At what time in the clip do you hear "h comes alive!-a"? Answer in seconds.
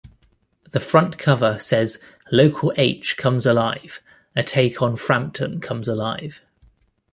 2.75-4.41